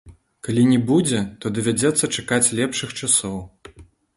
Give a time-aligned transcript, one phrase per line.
[0.45, 3.37] Калі не будзе, то давядзецца чакаць лепшых часоў.